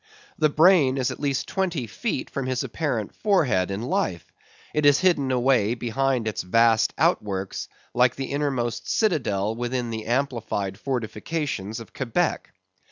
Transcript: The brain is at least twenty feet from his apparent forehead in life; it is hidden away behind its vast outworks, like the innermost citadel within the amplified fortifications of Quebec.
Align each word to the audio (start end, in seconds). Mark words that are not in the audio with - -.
The 0.39 0.49
brain 0.49 0.97
is 0.97 1.11
at 1.11 1.19
least 1.19 1.45
twenty 1.47 1.85
feet 1.85 2.27
from 2.31 2.47
his 2.47 2.63
apparent 2.63 3.13
forehead 3.17 3.69
in 3.69 3.83
life; 3.83 4.25
it 4.73 4.83
is 4.83 5.01
hidden 5.01 5.29
away 5.31 5.75
behind 5.75 6.27
its 6.27 6.41
vast 6.41 6.91
outworks, 6.97 7.67
like 7.93 8.15
the 8.15 8.31
innermost 8.31 8.89
citadel 8.89 9.53
within 9.55 9.91
the 9.91 10.07
amplified 10.07 10.79
fortifications 10.79 11.79
of 11.79 11.93
Quebec. 11.93 12.49